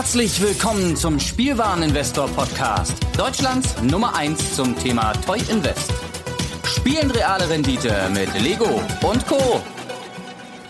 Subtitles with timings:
[0.00, 2.96] Herzlich willkommen zum Spielwareninvestor Podcast.
[3.18, 5.92] Deutschlands Nummer 1 zum Thema Toy Invest.
[6.64, 9.60] Spielen reale Rendite mit Lego und Co.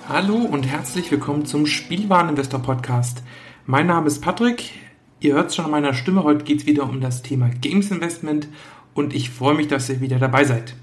[0.08, 3.22] Hallo und herzlich willkommen zum Spielwareninvestor Podcast.
[3.66, 4.72] Mein Name ist Patrick.
[5.20, 6.24] Ihr hört es schon an meiner Stimme.
[6.24, 8.48] Heute geht es wieder um das Thema Games Investment
[8.94, 10.74] und ich freue mich, dass ihr wieder dabei seid.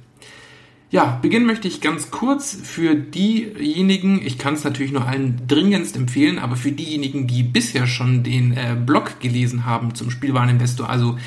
[0.90, 5.98] Ja, beginnen möchte ich ganz kurz für diejenigen, ich kann es natürlich nur allen dringendst
[5.98, 11.18] empfehlen, aber für diejenigen, die bisher schon den äh, Blog gelesen haben zum Spielwareninvestor, also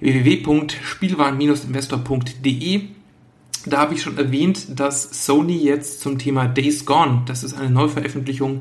[0.00, 2.80] www.spielwaren-investor.de,
[3.66, 7.70] da habe ich schon erwähnt, dass Sony jetzt zum Thema Days Gone, das ist eine
[7.70, 8.60] Neuveröffentlichung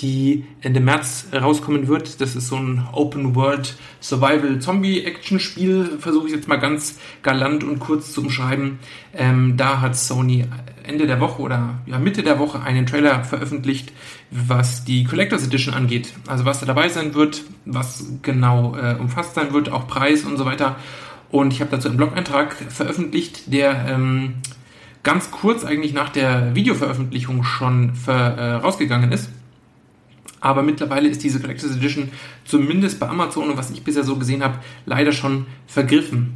[0.00, 2.20] die Ende März rauskommen wird.
[2.20, 5.98] Das ist so ein Open World Survival Zombie Action Spiel.
[5.98, 8.80] Versuche ich jetzt mal ganz galant und kurz zu umschreiben.
[9.14, 10.46] Ähm, da hat Sony
[10.82, 13.92] Ende der Woche oder ja, Mitte der Woche einen Trailer veröffentlicht,
[14.30, 16.12] was die Collectors Edition angeht.
[16.26, 20.36] Also was da dabei sein wird, was genau äh, umfasst sein wird, auch Preis und
[20.36, 20.76] so weiter.
[21.30, 24.34] Und ich habe dazu einen Blog-Eintrag veröffentlicht, der ähm,
[25.04, 29.30] ganz kurz eigentlich nach der Videoveröffentlichung schon ver, äh, rausgegangen ist
[30.44, 32.10] aber mittlerweile ist diese Collectors Edition
[32.44, 36.34] zumindest bei Amazon und was ich bisher so gesehen habe, leider schon vergriffen.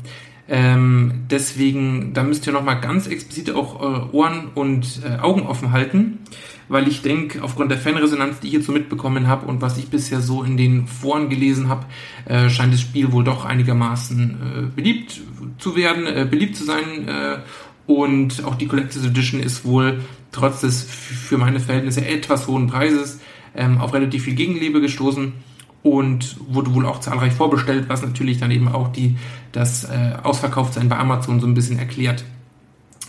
[0.49, 5.73] Ähm, deswegen, da müsst ihr nochmal ganz explizit auch äh, Ohren und äh, Augen offen
[5.73, 6.21] halten,
[6.69, 10.23] weil ich denke, aufgrund der Fanresonanz, die ich so mitbekommen habe und was ich bisher
[10.23, 11.85] so in den Foren gelesen habe,
[12.25, 15.21] äh, scheint das Spiel wohl doch einigermaßen äh, beliebt
[15.59, 17.07] zu werden, äh, beliebt zu sein.
[17.07, 17.39] Äh,
[17.87, 20.01] und auch die Collectors Edition ist wohl
[20.33, 23.19] trotz des für meine Verhältnisse etwas hohen Preises
[23.59, 25.35] ähm, auf relativ viel Gegenliebe gestoßen
[25.83, 29.17] und wurde wohl auch zahlreich vorbestellt, was natürlich dann eben auch die,
[29.53, 32.25] das äh, Ausverkauftsein bei Amazon so ein bisschen erklärt.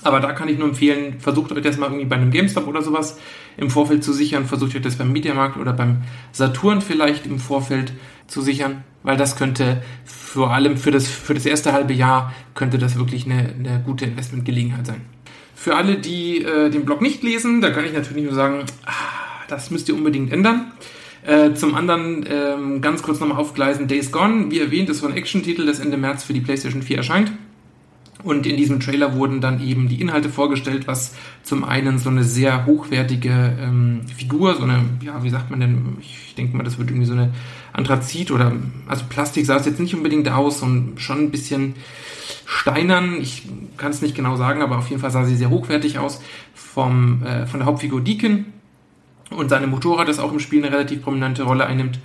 [0.02, 2.82] Aber da kann ich nur empfehlen, versucht euch das mal irgendwie bei einem GameStop oder
[2.82, 3.20] sowas
[3.58, 7.92] im Vorfeld zu sichern, versucht euch das beim Mediamarkt oder beim Saturn vielleicht im Vorfeld
[8.28, 12.78] zu sichern, weil das könnte vor allem für das, für das erste halbe Jahr könnte
[12.78, 15.02] das wirklich eine, eine gute Investmentgelegenheit sein.
[15.54, 19.19] Für alle, die äh, den Blog nicht lesen, da kann ich natürlich nur sagen, ah,
[19.52, 20.72] das müsst ihr unbedingt ändern.
[21.26, 25.14] Äh, zum anderen ähm, ganz kurz nochmal aufgleisen, Days Gone, wie erwähnt, ist so ein
[25.14, 27.32] Action-Titel, das Ende März für die PlayStation 4 erscheint.
[28.24, 32.26] Und in diesem Trailer wurden dann eben die Inhalte vorgestellt, was zum einen so eine
[32.26, 36.78] sehr hochwertige ähm, Figur, so eine, ja, wie sagt man denn, ich denke mal, das
[36.78, 37.34] wird irgendwie so eine
[37.72, 38.52] Anthrazit oder,
[38.88, 41.76] also Plastik sah es jetzt nicht unbedingt aus und schon ein bisschen
[42.46, 43.44] steinern, ich
[43.78, 46.22] kann es nicht genau sagen, aber auf jeden Fall sah sie sehr hochwertig aus,
[46.54, 48.46] vom, äh, von der Hauptfigur Deacon
[49.30, 52.00] und seine Motorrad, das auch im Spiel eine relativ prominente Rolle einnimmt.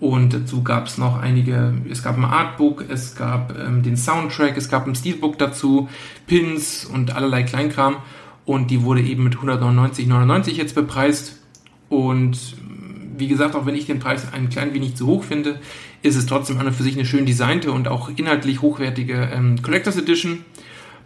[0.00, 4.56] Und dazu gab es noch einige, es gab ein Artbook, es gab ähm, den Soundtrack,
[4.56, 5.88] es gab ein Steelbook dazu,
[6.26, 7.96] Pins und allerlei Kleinkram.
[8.44, 11.40] Und die wurde eben mit 199,99 jetzt bepreist.
[11.88, 12.56] Und
[13.16, 15.60] wie gesagt, auch wenn ich den Preis ein klein wenig zu hoch finde,
[16.02, 19.62] ist es trotzdem an und für sich eine schön designte und auch inhaltlich hochwertige ähm,
[19.62, 20.44] Collectors Edition.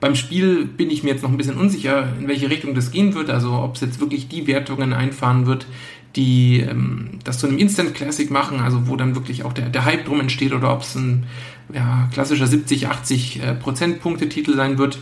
[0.01, 3.15] Beim Spiel bin ich mir jetzt noch ein bisschen unsicher, in welche Richtung das gehen
[3.15, 5.67] wird, also ob es jetzt wirklich die Wertungen einfahren wird,
[6.15, 9.85] die ähm, das zu einem Instant Classic machen, also wo dann wirklich auch der, der
[9.85, 11.27] Hype drum entsteht, oder ob es ein
[11.73, 15.01] ja, klassischer 70, 80 äh, Prozentpunkte-Titel sein wird.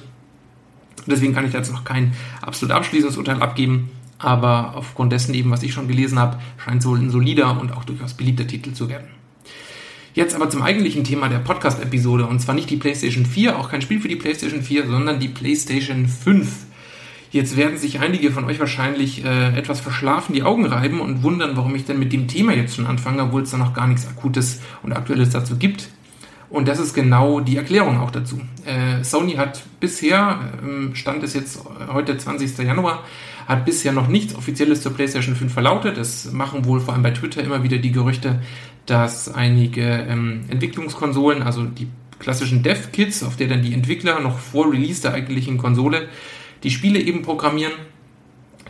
[1.07, 5.63] Deswegen kann ich jetzt noch kein absolut abschließendes Urteil abgeben, aber aufgrund dessen eben, was
[5.63, 8.89] ich schon gelesen habe, scheint es wohl ein solider und auch durchaus beliebter Titel zu
[8.89, 9.09] werden.
[10.17, 13.83] Jetzt aber zum eigentlichen Thema der Podcast-Episode und zwar nicht die PlayStation 4, auch kein
[13.83, 16.49] Spiel für die PlayStation 4, sondern die PlayStation 5.
[17.33, 21.59] Jetzt werden sich einige von euch wahrscheinlich äh, etwas verschlafen die Augen reiben und wundern,
[21.59, 24.09] warum ich denn mit dem Thema jetzt schon anfange, obwohl es da noch gar nichts
[24.09, 25.91] Akutes und Aktuelles dazu gibt.
[26.49, 28.41] Und das ist genau die Erklärung auch dazu.
[28.65, 31.61] Äh, Sony hat bisher, ähm, Stand ist jetzt
[31.93, 32.57] heute 20.
[32.65, 33.05] Januar,
[33.47, 35.99] hat bisher noch nichts Offizielles zur PlayStation 5 verlautet.
[35.99, 38.41] Es machen wohl vor allem bei Twitter immer wieder die Gerüchte,
[38.87, 41.89] dass einige ähm, Entwicklungskonsolen, also die
[42.19, 46.09] klassischen Dev-Kits, auf der dann die Entwickler noch vor Release der eigentlichen Konsole
[46.63, 47.73] die Spiele eben programmieren,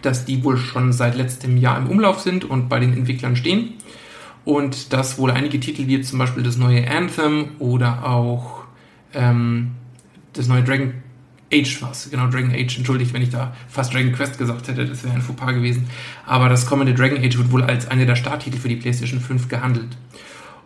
[0.02, 3.74] dass die wohl schon seit letztem Jahr im Umlauf sind und bei den Entwicklern stehen.
[4.44, 8.64] Und dass wohl einige Titel, wie jetzt zum Beispiel das neue Anthem oder auch
[9.12, 9.72] ähm,
[10.34, 10.94] das neue Dragon
[11.52, 15.04] Age was, genau, Dragon Age, entschuldigt, wenn ich da fast Dragon Quest gesagt hätte, das
[15.04, 15.86] wäre ein Fauxpas gewesen.
[16.26, 19.48] Aber das kommende Dragon Age wird wohl als einer der Starttitel für die PlayStation 5
[19.48, 19.96] gehandelt.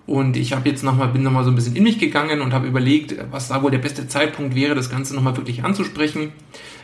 [0.07, 2.67] Und ich habe jetzt nochmal, bin nochmal so ein bisschen in mich gegangen und habe
[2.67, 6.33] überlegt, was da wohl der beste Zeitpunkt wäre, das Ganze nochmal wirklich anzusprechen.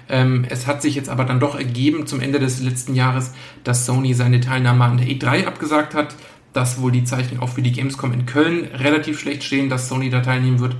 [0.09, 3.33] Ähm, es hat sich jetzt aber dann doch ergeben zum Ende des letzten Jahres,
[3.65, 6.15] dass Sony seine Teilnahme an der E3 abgesagt hat,
[6.53, 10.09] dass wohl die Zeichen auch für die Gamescom in Köln relativ schlecht stehen, dass Sony
[10.09, 10.77] da teilnehmen wird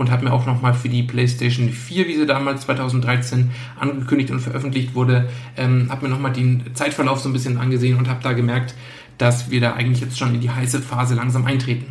[0.00, 4.40] und habe mir auch nochmal für die PlayStation 4, wie sie damals 2013 angekündigt und
[4.40, 8.32] veröffentlicht wurde, ähm, habe mir nochmal den Zeitverlauf so ein bisschen angesehen und habe da
[8.32, 8.74] gemerkt,
[9.18, 11.84] dass wir da eigentlich jetzt schon in die heiße Phase langsam eintreten.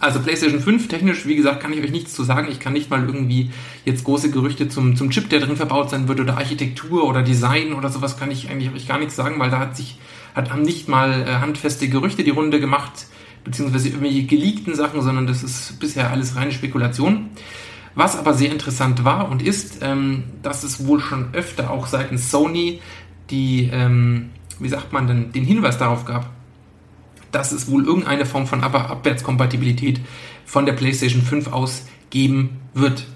[0.00, 2.48] Also PlayStation 5 technisch, wie gesagt, kann ich euch nichts zu sagen.
[2.50, 3.50] Ich kann nicht mal irgendwie
[3.84, 7.74] jetzt große Gerüchte zum, zum Chip, der drin verbaut sein wird, oder Architektur oder Design
[7.74, 9.98] oder sowas, kann ich eigentlich euch gar nichts sagen, weil da hat sich,
[10.34, 13.08] hat, haben nicht mal äh, handfeste Gerüchte die Runde gemacht,
[13.44, 17.30] beziehungsweise irgendwelche geleakten Sachen, sondern das ist bisher alles reine Spekulation.
[17.94, 22.30] Was aber sehr interessant war und ist, ähm, dass es wohl schon öfter auch seitens
[22.30, 22.80] Sony
[23.30, 26.30] die, ähm, wie sagt man denn, den Hinweis darauf gab,
[27.32, 30.00] dass es wohl irgendeine Form von Ab Abwärtskompatibilität
[30.44, 33.06] von der PlayStation 5 aus geben wird.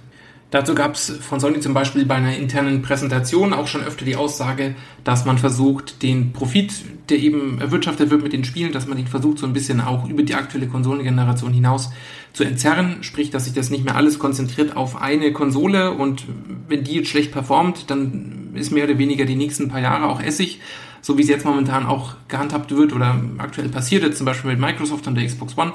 [0.55, 4.15] Dazu gab es von Sony zum Beispiel bei einer internen Präsentation auch schon öfter die
[4.15, 6.73] Aussage, dass man versucht, den Profit,
[7.09, 10.09] der eben erwirtschaftet wird mit den Spielen, dass man den versucht, so ein bisschen auch
[10.09, 11.91] über die aktuelle Konsolengeneration hinaus
[12.35, 12.99] zu entzerren.
[13.01, 16.25] Sprich, dass sich das nicht mehr alles konzentriert auf eine Konsole und
[16.69, 20.23] wenn die jetzt schlecht performt, dann ist mehr oder weniger die nächsten paar Jahre auch
[20.23, 20.61] Essig,
[21.01, 24.61] so wie es jetzt momentan auch gehandhabt wird oder aktuell passiert, jetzt zum Beispiel mit
[24.61, 25.73] Microsoft und der Xbox One,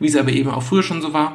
[0.00, 1.34] wie es aber eben auch früher schon so war.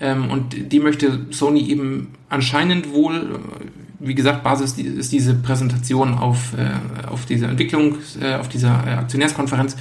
[0.00, 3.66] Ähm, und die möchte Sony eben anscheinend wohl, äh,
[4.00, 9.76] wie gesagt, Basis ist diese Präsentation auf, äh, auf dieser Entwicklung, äh, auf dieser Aktionärskonferenz.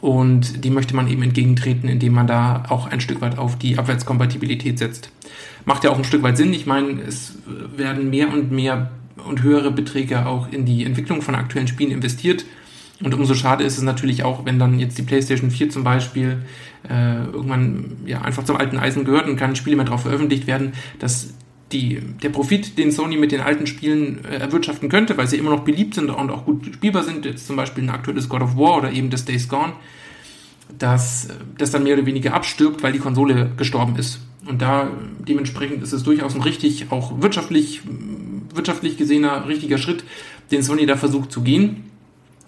[0.00, 3.78] Und die möchte man eben entgegentreten, indem man da auch ein Stück weit auf die
[3.78, 5.10] Abwärtskompatibilität setzt.
[5.64, 6.52] Macht ja auch ein Stück weit Sinn.
[6.52, 7.34] Ich meine, es
[7.76, 8.90] werden mehr und mehr
[9.26, 12.44] und höhere Beträge auch in die Entwicklung von aktuellen Spielen investiert.
[13.02, 16.42] Und umso schade ist es natürlich auch, wenn dann jetzt die PlayStation 4 zum Beispiel
[16.88, 20.72] äh, irgendwann ja einfach zum alten Eisen gehört und keine Spiele mehr darauf veröffentlicht werden,
[20.98, 21.34] dass
[21.70, 25.50] die, der Profit, den Sony mit den alten Spielen äh, erwirtschaften könnte, weil sie immer
[25.50, 28.56] noch beliebt sind und auch gut spielbar sind, jetzt zum Beispiel ein aktuelles God of
[28.56, 29.74] War oder eben das Days Gone,
[30.78, 34.20] dass das dann mehr oder weniger abstirbt, weil die Konsole gestorben ist.
[34.46, 37.82] Und da dementsprechend ist es durchaus ein richtig, auch wirtschaftlich
[38.54, 40.04] wirtschaftlich gesehener richtiger Schritt,
[40.50, 41.84] den Sony da versucht zu gehen.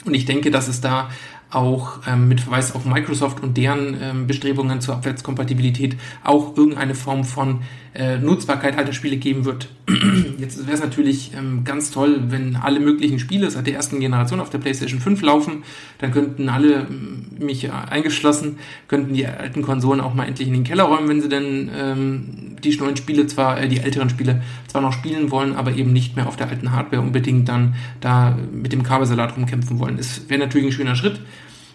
[0.04, 1.10] Und ich denke, dass es da
[1.50, 7.24] auch ähm, mit Verweis auf Microsoft und deren ähm, Bestrebungen zur Abwärtskompatibilität auch irgendeine Form
[7.24, 7.62] von
[7.94, 9.68] äh, Nutzbarkeit alter Spiele geben wird.
[10.38, 14.40] Jetzt wäre es natürlich ähm, ganz toll, wenn alle möglichen Spiele seit der ersten Generation
[14.40, 15.64] auf der PlayStation 5 laufen.
[15.98, 20.64] Dann könnten alle, ähm, mich eingeschlossen, könnten die alten Konsolen auch mal endlich in den
[20.64, 24.82] Keller räumen, wenn sie denn ähm, die neuen Spiele zwar, äh, die älteren Spiele zwar
[24.82, 28.72] noch spielen wollen, aber eben nicht mehr auf der alten Hardware unbedingt dann da mit
[28.72, 29.98] dem Kabelsalat rumkämpfen wollen.
[29.98, 31.20] Es wäre natürlich ein schöner Schritt.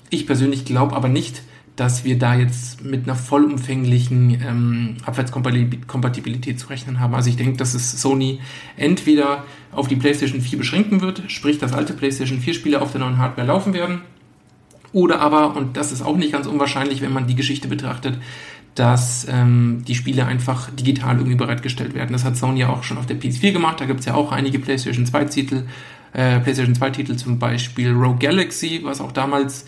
[0.10, 1.42] Ich persönlich glaube aber nicht,
[1.76, 7.14] dass wir da jetzt mit einer vollumfänglichen ähm, Abwärtskompatibilität zu rechnen haben.
[7.14, 8.40] Also ich denke, dass es Sony
[8.78, 13.02] entweder auf die PlayStation 4 beschränken wird, sprich, dass alte PlayStation 4 Spiele auf der
[13.02, 14.02] neuen Hardware laufen werden.
[14.94, 18.18] Oder aber, und das ist auch nicht ganz unwahrscheinlich, wenn man die Geschichte betrachtet,
[18.76, 22.14] dass ähm, die Spiele einfach digital irgendwie bereitgestellt werden.
[22.14, 23.82] Das hat Sony ja auch schon auf der PS4 gemacht.
[23.82, 25.64] Da gibt es ja auch einige PlayStation 2 Titel,
[26.14, 29.66] äh, PlayStation 2 Titel zum Beispiel Rogue Galaxy, was auch damals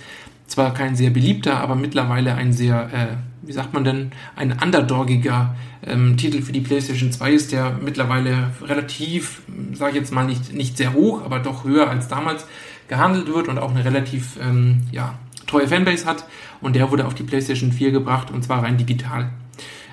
[0.47, 5.55] zwar kein sehr beliebter, aber mittlerweile ein sehr, äh, wie sagt man denn, ein underdogiger
[5.85, 9.41] ähm, Titel für die PlayStation 2 ist, der mittlerweile relativ,
[9.73, 12.47] sage ich jetzt mal nicht, nicht sehr hoch, aber doch höher als damals
[12.87, 15.15] gehandelt wird und auch eine relativ ähm, ja,
[15.45, 16.25] treue Fanbase hat.
[16.61, 19.29] Und der wurde auf die PlayStation 4 gebracht und zwar rein digital.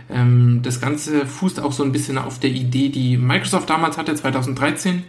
[0.08, 4.14] Ähm, das Ganze fußt auch so ein bisschen auf der Idee, die Microsoft damals hatte,
[4.14, 5.02] 2013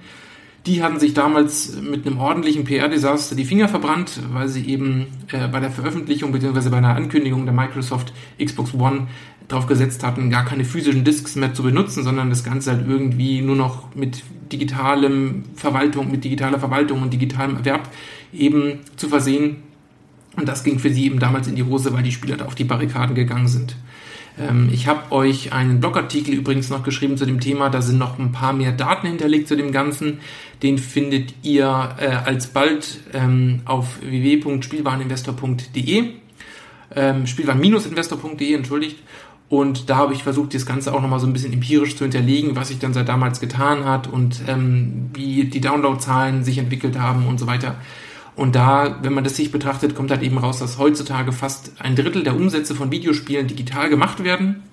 [0.66, 5.48] die hatten sich damals mit einem ordentlichen PR-Desaster die Finger verbrannt, weil sie eben äh,
[5.48, 6.70] bei der Veröffentlichung bzw.
[6.70, 8.14] bei einer Ankündigung der Microsoft
[8.44, 9.08] Xbox One
[9.48, 13.42] darauf gesetzt hatten, gar keine physischen Disks mehr zu benutzen, sondern das Ganze halt irgendwie
[13.42, 17.90] nur noch mit digitalem Verwaltung, mit digitaler Verwaltung und digitalem Erwerb
[18.34, 19.58] eben zu versehen.
[20.36, 22.56] Und das ging für sie eben damals in die Hose, weil die Spieler da auf
[22.56, 23.76] die Barrikaden gegangen sind.
[24.40, 27.70] Ähm, ich habe euch einen Blogartikel übrigens noch geschrieben zu dem Thema.
[27.70, 30.20] Da sind noch ein paar mehr Daten hinterlegt zu dem Ganzen.
[30.64, 36.10] Den findet ihr äh, alsbald ähm, auf www.spielwareninvestor.de.
[36.96, 38.98] Ähm, Spielwaren-investor.de, entschuldigt.
[39.48, 42.56] Und da habe ich versucht, das Ganze auch nochmal so ein bisschen empirisch zu hinterlegen,
[42.56, 47.28] was sich dann seit damals getan hat und ähm, wie die Downloadzahlen sich entwickelt haben
[47.28, 47.76] und so weiter.
[48.36, 51.96] Und da, wenn man das sich betrachtet, kommt halt eben raus, dass heutzutage fast ein
[51.96, 54.64] Drittel der Umsätze von Videospielen digital gemacht werden.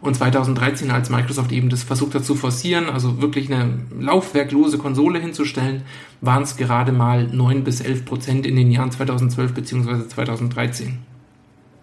[0.00, 5.18] Und 2013, als Microsoft eben das versucht hat zu forcieren, also wirklich eine laufwerklose Konsole
[5.18, 5.82] hinzustellen,
[6.20, 10.06] waren es gerade mal 9 bis 11 Prozent in den Jahren 2012 bzw.
[10.06, 10.98] 2013.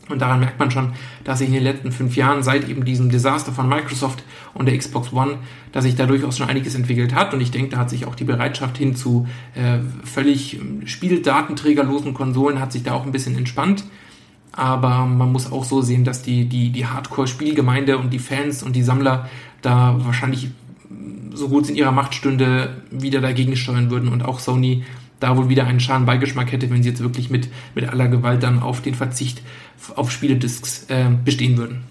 [0.07, 0.93] Und daran merkt man schon,
[1.23, 4.77] dass sich in den letzten fünf Jahren seit eben diesem Desaster von Microsoft und der
[4.77, 5.39] Xbox One,
[5.71, 7.33] dass sich da durchaus schon einiges entwickelt hat.
[7.33, 12.59] Und ich denke, da hat sich auch die Bereitschaft hin zu äh, völlig spieldatenträgerlosen Konsolen
[12.59, 13.83] hat sich da auch ein bisschen entspannt.
[14.51, 18.75] Aber man muss auch so sehen, dass die, die, die Hardcore-Spielgemeinde und die Fans und
[18.75, 19.27] die Sammler
[19.61, 20.49] da wahrscheinlich
[21.33, 24.83] so gut in ihrer Macht stünde, wieder dagegen steuern würden und auch Sony
[25.19, 28.43] da wohl wieder einen schalen Beigeschmack hätte, wenn sie jetzt wirklich mit, mit aller Gewalt
[28.43, 29.41] dann auf den Verzicht
[29.95, 31.83] auf Spieledisks äh, bestehen würden.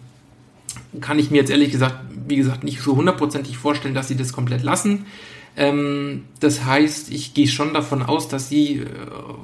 [1.01, 4.33] Kann ich mir jetzt ehrlich gesagt, wie gesagt, nicht so hundertprozentig vorstellen, dass sie das
[4.33, 5.07] komplett lassen.
[5.57, 8.87] Ähm, das heißt, ich gehe schon davon aus, dass sie äh,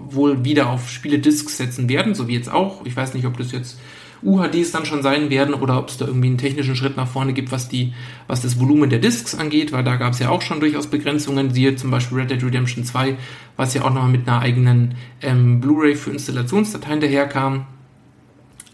[0.09, 2.85] wohl wieder auf Spiele-Discs setzen werden, so wie jetzt auch.
[2.85, 3.79] Ich weiß nicht, ob das jetzt
[4.23, 7.33] UHDs dann schon sein werden oder ob es da irgendwie einen technischen Schritt nach vorne
[7.33, 7.95] gibt, was die,
[8.27, 11.53] was das Volumen der Discs angeht, weil da gab es ja auch schon durchaus Begrenzungen,
[11.53, 13.17] siehe zum Beispiel Red Dead Redemption 2,
[13.57, 17.67] was ja auch nochmal mit einer eigenen ähm, Blu-ray für Installationsdateien daherkam.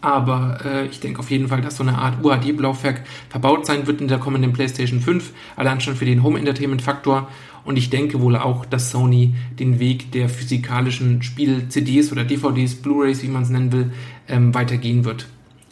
[0.01, 3.99] Aber äh, ich denke auf jeden Fall, dass so eine Art UHD-Laufwerk verbaut sein wird
[3.99, 7.27] in der kommenden PlayStation 5, allein schon für den Home-Entertainment-Faktor.
[7.65, 13.23] Und ich denke wohl auch, dass Sony den Weg der physikalischen Spiel-CDs oder DVDs, Blu-rays,
[13.23, 13.91] wie man es nennen will,
[14.29, 15.27] ähm, weitergehen wird.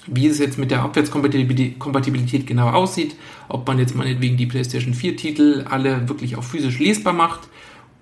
[0.08, 3.16] Wie es jetzt mit der Abwärtskompatibilität genau aussieht,
[3.48, 7.48] ob man jetzt meinetwegen die PlayStation 4 Titel alle wirklich auch physisch lesbar macht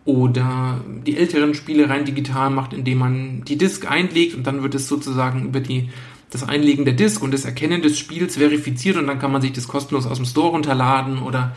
[0.05, 4.75] oder die älteren Spiele rein digital macht, indem man die Disk einlegt und dann wird
[4.75, 5.89] es sozusagen über die
[6.29, 9.53] das Einlegen der Disk und das Erkennen des Spiels verifiziert und dann kann man sich
[9.53, 11.55] das kostenlos aus dem Store runterladen oder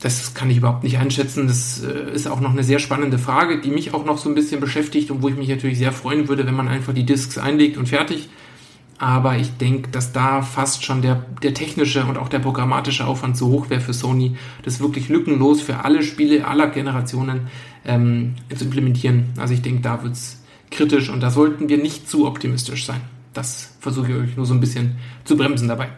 [0.00, 1.46] das kann ich überhaupt nicht einschätzen.
[1.46, 4.34] Das äh, ist auch noch eine sehr spannende Frage, die mich auch noch so ein
[4.34, 7.38] bisschen beschäftigt und wo ich mich natürlich sehr freuen würde, wenn man einfach die Disks
[7.38, 8.28] einlegt und fertig.
[8.98, 13.36] Aber ich denke, dass da fast schon der, der technische und auch der programmatische Aufwand
[13.36, 17.48] zu hoch wäre für Sony, das wirklich lückenlos für alle Spiele aller Generationen
[17.86, 19.30] ähm, zu implementieren.
[19.38, 23.00] Also ich denke, da wird es kritisch und da sollten wir nicht zu optimistisch sein.
[23.32, 25.88] Das versuche ich euch nur so ein bisschen zu bremsen dabei.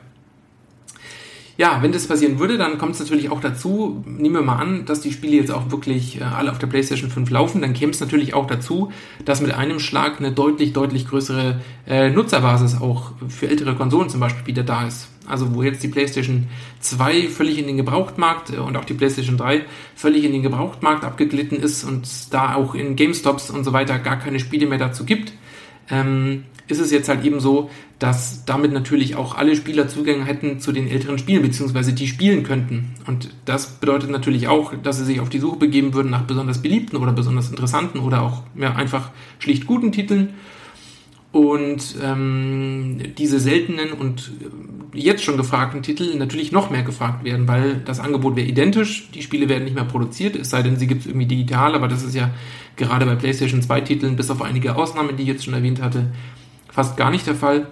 [1.62, 4.85] Ja, wenn das passieren würde, dann kommt es natürlich auch dazu, nehmen wir mal an,
[4.85, 7.92] dass die Spiele jetzt auch wirklich äh, alle auf der PlayStation 5 laufen, dann käme
[7.92, 8.90] es natürlich auch dazu,
[9.25, 14.19] dass mit einem Schlag eine deutlich, deutlich größere äh, Nutzerbasis auch für ältere Konsolen zum
[14.19, 15.07] Beispiel wieder da ist.
[15.25, 16.49] Also wo jetzt die PlayStation
[16.81, 19.64] 2 völlig in den Gebrauchtmarkt äh, und auch die PlayStation 3
[19.95, 24.19] völlig in den Gebrauchtmarkt abgeglitten ist und da auch in GameStops und so weiter gar
[24.19, 25.33] keine Spiele mehr dazu gibt,
[25.91, 30.59] ähm, ist es jetzt halt eben so, dass damit natürlich auch alle Spieler Zugang hätten
[30.59, 32.95] zu den älteren Spielen, beziehungsweise die spielen könnten.
[33.07, 36.62] Und das bedeutet natürlich auch, dass sie sich auf die Suche begeben würden nach besonders
[36.62, 40.35] beliebten oder besonders interessanten oder auch ja, einfach schlicht guten Titeln.
[41.31, 44.33] Und ähm, diese seltenen und
[44.93, 49.23] jetzt schon gefragten Titel natürlich noch mehr gefragt werden, weil das Angebot wäre identisch, die
[49.23, 52.03] Spiele werden nicht mehr produziert, es sei denn, sie gibt es irgendwie digital, aber das
[52.03, 52.31] ist ja
[52.76, 56.12] gerade bei PlayStation 2 Titeln, bis auf einige Ausnahmen, die ich jetzt schon erwähnt hatte,
[56.71, 57.67] fast gar nicht der Fall.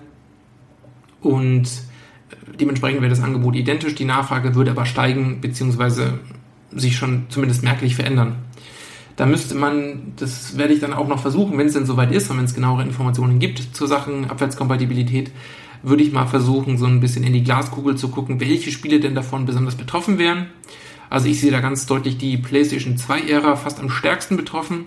[1.20, 1.68] Und
[2.58, 6.18] dementsprechend wäre das Angebot identisch, die Nachfrage würde aber steigen, beziehungsweise
[6.72, 8.36] sich schon zumindest merklich verändern.
[9.16, 12.30] Da müsste man, das werde ich dann auch noch versuchen, wenn es denn soweit ist
[12.30, 15.30] und wenn es genauere Informationen gibt zur Sachen Abwärtskompatibilität,
[15.82, 19.14] würde ich mal versuchen, so ein bisschen in die Glaskugel zu gucken, welche Spiele denn
[19.14, 20.46] davon besonders betroffen wären.
[21.10, 24.86] Also ich sehe da ganz deutlich die PlayStation 2-Ära fast am stärksten betroffen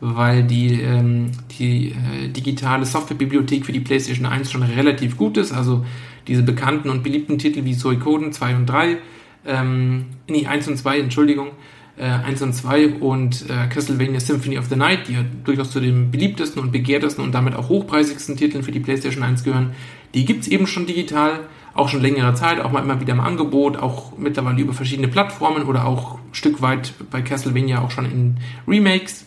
[0.00, 5.52] weil die, ähm, die äh, digitale Softwarebibliothek für die PlayStation 1 schon relativ gut ist.
[5.52, 5.84] Also
[6.26, 8.98] diese bekannten und beliebten Titel wie Suikoden 2 und 3,
[9.46, 11.48] ähm, nee, 1 und 2, Entschuldigung,
[11.96, 15.80] äh, 1 und 2 und äh, Castlevania Symphony of the Night, die ja durchaus zu
[15.80, 19.72] den beliebtesten und begehrtesten und damit auch hochpreisigsten Titeln für die PlayStation 1 gehören,
[20.14, 21.40] die gibt's eben schon digital,
[21.78, 25.62] auch schon längere Zeit, auch mal immer wieder im Angebot, auch mittlerweile über verschiedene Plattformen
[25.62, 29.26] oder auch ein Stück weit bei Castlevania auch schon in Remakes.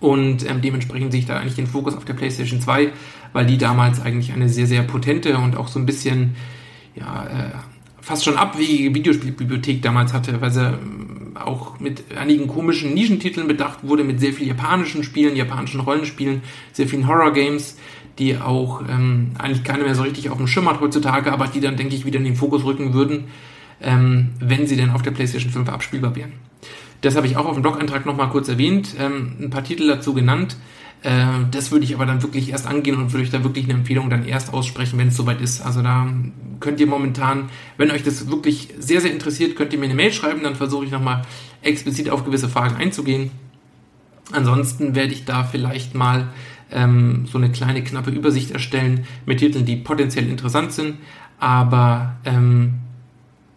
[0.00, 2.90] Und ähm, dementsprechend sehe ich da eigentlich den Fokus auf der PlayStation 2,
[3.34, 6.36] weil die damals eigentlich eine sehr, sehr potente und auch so ein bisschen,
[6.94, 7.50] ja, äh,
[8.00, 13.80] fast schon abwegige Videospielbibliothek damals hatte, weil sie ähm, auch mit einigen komischen Nischentiteln bedacht
[13.82, 17.76] wurde, mit sehr vielen japanischen Spielen, japanischen Rollenspielen, sehr vielen Horror-Games,
[18.18, 21.60] die auch ähm, eigentlich keiner mehr so richtig auf dem Schirm hat heutzutage, aber die
[21.60, 23.24] dann, denke ich, wieder in den Fokus rücken würden,
[23.80, 26.32] ähm, wenn sie denn auf der PlayStation 5 abspielbar wären.
[27.02, 30.14] Das habe ich auch auf dem Blog-Eintrag nochmal kurz erwähnt, ähm, ein paar Titel dazu
[30.14, 30.56] genannt.
[31.02, 33.74] Äh, das würde ich aber dann wirklich erst angehen und würde euch da wirklich eine
[33.74, 35.60] Empfehlung dann erst aussprechen, wenn es soweit ist.
[35.60, 36.08] Also da
[36.60, 40.12] könnt ihr momentan, wenn euch das wirklich sehr, sehr interessiert, könnt ihr mir eine Mail
[40.12, 41.22] schreiben, dann versuche ich nochmal
[41.62, 43.30] explizit auf gewisse Fragen einzugehen.
[44.32, 46.28] Ansonsten werde ich da vielleicht mal
[46.70, 50.96] ähm, so eine kleine, knappe Übersicht erstellen mit Titeln, die potenziell interessant sind,
[51.38, 52.74] aber ähm,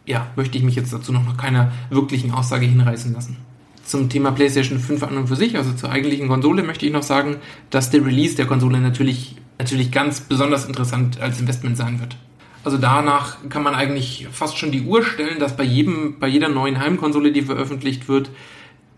[0.05, 3.37] ja, möchte ich mich jetzt dazu noch keiner wirklichen Aussage hinreißen lassen.
[3.83, 7.03] Zum Thema PlayStation 5 an und für sich, also zur eigentlichen Konsole, möchte ich noch
[7.03, 7.37] sagen,
[7.69, 12.17] dass der Release der Konsole natürlich, natürlich ganz besonders interessant als Investment sein wird.
[12.63, 16.49] Also danach kann man eigentlich fast schon die Uhr stellen, dass bei jedem, bei jeder
[16.49, 18.29] neuen Heimkonsole, die veröffentlicht wird,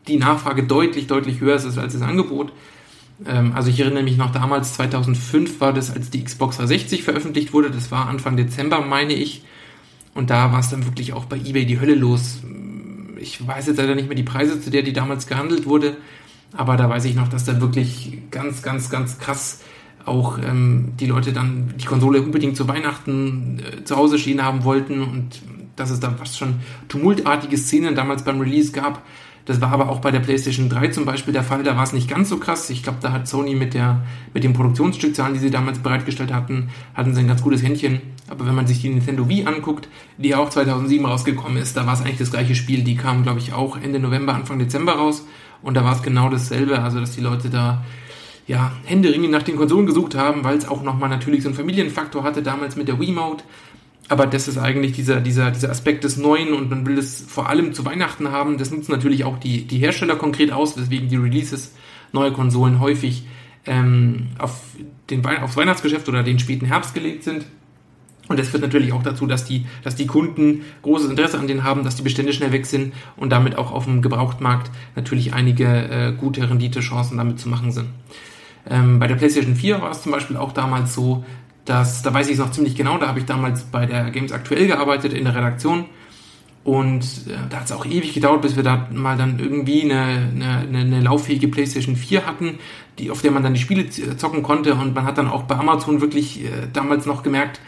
[0.07, 2.51] die Nachfrage deutlich, deutlich höher ist als das Angebot.
[3.25, 7.53] Ähm, also ich erinnere mich noch damals, 2005 war das, als die Xbox 360 veröffentlicht
[7.53, 7.71] wurde.
[7.71, 9.43] Das war Anfang Dezember, meine ich.
[10.13, 12.41] Und da war es dann wirklich auch bei eBay die Hölle los.
[13.17, 15.95] ich weiß jetzt leider nicht mehr die Preise, zu der die damals gehandelt wurde,
[16.53, 19.61] aber da weiß ich noch, dass da wirklich ganz, ganz, ganz krass
[20.05, 24.63] auch ähm, die Leute dann die Konsole unbedingt zu Weihnachten äh, zu Hause stehen haben
[24.63, 25.41] wollten und
[25.75, 26.55] dass es da fast schon
[26.89, 29.03] tumultartige Szenen damals beim Release gab.
[29.45, 31.63] Das war aber auch bei der PlayStation 3 zum Beispiel der Fall.
[31.63, 32.69] Da war es nicht ganz so krass.
[32.69, 36.69] Ich glaube, da hat Sony mit, der, mit den Produktionsstückzahlen, die sie damals bereitgestellt hatten,
[36.93, 38.01] hatten sie ein ganz gutes Händchen.
[38.29, 41.93] Aber wenn man sich die Nintendo Wii anguckt, die auch 2007 rausgekommen ist, da war
[41.93, 42.83] es eigentlich das gleiche Spiel.
[42.83, 45.25] Die kam, glaube ich, auch Ende November, Anfang Dezember raus.
[45.61, 46.81] Und da war es genau dasselbe.
[46.81, 47.83] Also, dass die Leute da
[48.47, 52.23] ja, händeringend nach den Konsolen gesucht haben, weil es auch nochmal natürlich so einen Familienfaktor
[52.23, 53.43] hatte, damals mit der Wiimote.
[54.07, 57.47] Aber das ist eigentlich dieser, dieser, dieser Aspekt des Neuen und man will es vor
[57.47, 58.57] allem zu Weihnachten haben.
[58.57, 61.73] Das nutzen natürlich auch die, die Hersteller konkret aus, weswegen die Releases
[62.11, 63.23] neuer Konsolen häufig
[63.65, 64.61] ähm, auf
[65.09, 67.45] den, aufs Weihnachtsgeschäft oder den späten Herbst gelegt sind.
[68.27, 71.63] Und das führt natürlich auch dazu, dass die, dass die Kunden großes Interesse an denen
[71.63, 75.65] haben, dass die Bestände schnell weg sind und damit auch auf dem Gebrauchtmarkt natürlich einige
[75.65, 77.87] äh, gute Renditechancen damit zu machen sind.
[78.69, 81.25] Ähm, bei der PlayStation 4 war es zum Beispiel auch damals so,
[81.65, 84.31] dass, da weiß ich es noch ziemlich genau, da habe ich damals bei der Games
[84.31, 85.85] Aktuell gearbeitet in der Redaktion
[86.63, 90.29] und äh, da hat es auch ewig gedauert, bis wir da mal dann irgendwie eine,
[90.35, 92.59] eine, eine lauffähige PlayStation 4 hatten,
[92.99, 95.55] die, auf der man dann die Spiele zocken konnte und man hat dann auch bei
[95.55, 97.59] Amazon wirklich äh, damals noch gemerkt,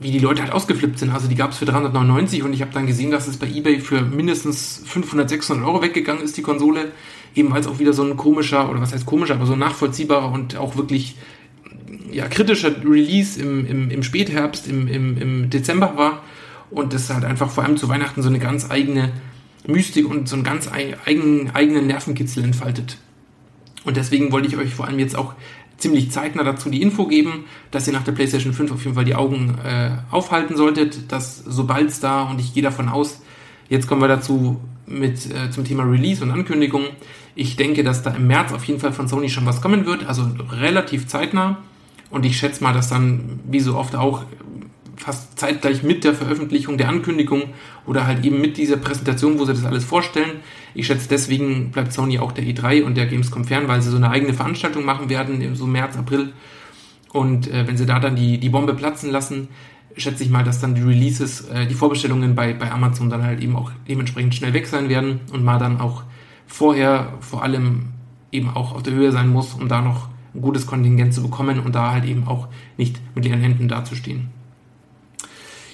[0.00, 1.12] wie die Leute halt ausgeflippt sind.
[1.12, 3.78] Also die gab es für 399 und ich habe dann gesehen, dass es bei eBay
[3.80, 6.92] für mindestens 500, 600 Euro weggegangen ist, die Konsole.
[7.36, 10.56] Eben es auch wieder so ein komischer, oder was heißt komischer, aber so nachvollziehbarer und
[10.56, 11.16] auch wirklich
[12.12, 16.22] ja, kritischer Release im, im, im Spätherbst, im, im, im Dezember war.
[16.70, 19.10] Und das halt einfach vor allem zu Weihnachten so eine ganz eigene
[19.66, 22.98] Mystik und so einen ganz eigen, eigenen Nervenkitzel entfaltet.
[23.84, 25.34] Und deswegen wollte ich euch vor allem jetzt auch
[25.78, 29.04] ziemlich zeitnah dazu die Info geben, dass ihr nach der PlayStation 5 auf jeden Fall
[29.04, 33.22] die Augen äh, aufhalten solltet, dass sobald es da, und ich gehe davon aus,
[33.68, 36.84] jetzt kommen wir dazu mit äh, zum Thema Release und Ankündigung.
[37.34, 40.06] Ich denke, dass da im März auf jeden Fall von Sony schon was kommen wird,
[40.06, 41.58] also relativ zeitnah.
[42.10, 44.24] Und ich schätze mal, dass dann, wie so oft auch,
[45.00, 47.44] fast zeitgleich mit der Veröffentlichung der Ankündigung
[47.86, 50.40] oder halt eben mit dieser Präsentation, wo sie das alles vorstellen.
[50.74, 53.96] Ich schätze, deswegen bleibt Sony auch der E3 und der Gamescom fern, weil sie so
[53.96, 56.34] eine eigene Veranstaltung machen werden, so März, April.
[57.12, 59.48] Und äh, wenn sie da dann die, die Bombe platzen lassen,
[59.96, 63.40] schätze ich mal, dass dann die Releases, äh, die Vorbestellungen bei, bei Amazon dann halt
[63.40, 66.04] eben auch dementsprechend schnell weg sein werden und man dann auch
[66.46, 67.86] vorher vor allem
[68.32, 71.60] eben auch auf der Höhe sein muss, um da noch ein gutes Kontingent zu bekommen
[71.60, 74.28] und da halt eben auch nicht mit leeren Händen dazustehen.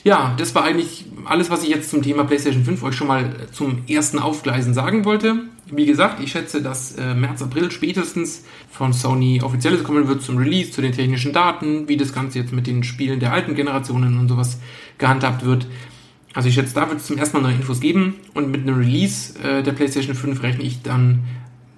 [0.06, 3.28] Ja, das war eigentlich alles, was ich jetzt zum Thema PlayStation 5 euch schon mal
[3.50, 5.34] zum ersten Aufgleisen sagen wollte.
[5.68, 10.36] Wie gesagt, ich schätze, dass äh, März, April spätestens von Sony offizielles kommen wird zum
[10.36, 14.16] Release, zu den technischen Daten, wie das Ganze jetzt mit den Spielen der alten Generationen
[14.20, 14.60] und sowas
[14.98, 15.66] gehandhabt wird.
[16.34, 18.78] Also ich schätze, da wird es zum ersten Mal neue Infos geben und mit einem
[18.78, 21.24] Release äh, der PlayStation 5 rechne ich dann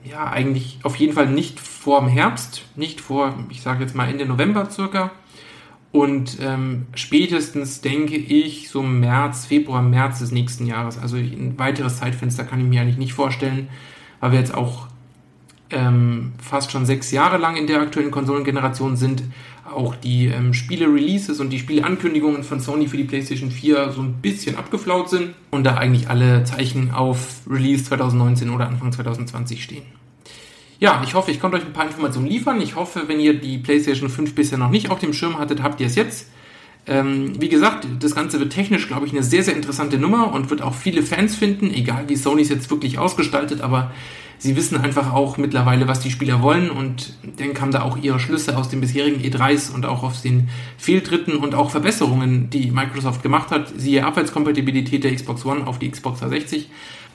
[0.05, 4.09] ja eigentlich auf jeden Fall nicht vor dem Herbst, nicht vor, ich sage jetzt mal
[4.09, 5.13] Ende November circa,
[5.91, 10.99] und ähm, spätestens denke ich so März, Februar, März des nächsten Jahres.
[10.99, 13.69] Also ein weiteres Zeitfenster kann ich mir eigentlich nicht vorstellen,
[14.21, 14.89] weil wir jetzt auch
[15.71, 19.23] ähm, fast schon sechs Jahre lang in der aktuellen Konsolengeneration sind.
[19.73, 24.15] Auch die ähm, Spiele-Releases und die Spieleankündigungen von Sony für die PlayStation 4 so ein
[24.15, 29.83] bisschen abgeflaut sind und da eigentlich alle Zeichen auf Release 2019 oder Anfang 2020 stehen.
[30.81, 32.61] Ja, ich hoffe, ich konnte euch ein paar Informationen liefern.
[32.61, 35.81] Ich hoffe, wenn ihr die PlayStation 5 bisher noch nicht auf dem Schirm hattet, habt
[35.81, 36.29] ihr es jetzt.
[36.87, 40.51] Ähm, wie gesagt, das Ganze wird technisch, glaube ich, eine sehr, sehr interessante Nummer und
[40.51, 43.91] wird auch viele Fans finden, egal wie Sony es jetzt wirklich ausgestaltet, aber
[44.39, 48.21] sie wissen einfach auch mittlerweile, was die Spieler wollen und dann haben da auch ihre
[48.21, 53.23] Schlüsse aus den bisherigen E3s und auch aus den Fehltritten und auch Verbesserungen, die Microsoft
[53.23, 56.71] gemacht hat, siehe Abwärtskompatibilität der Xbox One auf die Xbox 360